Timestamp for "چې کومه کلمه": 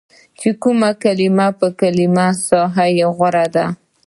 0.39-1.47